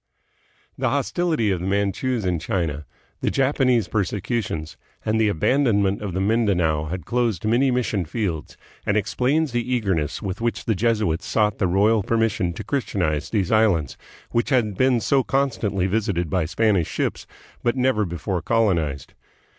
The 0.79 0.89
hostility 0.89 1.51
of 1.51 1.59
the 1.59 1.67
Manchus 1.67 2.25
in 2.25 2.39
China, 2.39 2.87
the 3.19 3.29
Japanese 3.29 3.87
per 3.87 4.03
secutions, 4.03 4.75
and 5.05 5.21
the 5.21 5.27
abandonment 5.27 6.01
of 6.01 6.15
Mindanao 6.15 6.85
had 6.85 7.05
closed 7.05 7.45
many 7.45 7.69
mission 7.69 8.05
fields, 8.05 8.57
and 8.83 8.97
explains 8.97 9.51
the 9.51 9.71
eagerness 9.75 10.19
with 10.19 10.41
which 10.41 10.65
the 10.65 10.73
Jesuits 10.73 11.27
sought 11.27 11.59
the 11.59 11.67
royal 11.67 12.01
permission 12.01 12.51
to 12.53 12.63
Christianize 12.63 13.29
these 13.29 13.51
islands, 13.51 13.95
which 14.31 14.49
had 14.49 14.75
been 14.75 14.99
so 15.01 15.23
constantly 15.23 15.85
visited 15.85 16.31
by 16.31 16.45
Spanish 16.45 16.87
ships 16.87 17.27
but 17.61 17.75
never 17.77 18.03
before 18.03 18.41
colonized. 18.41 19.13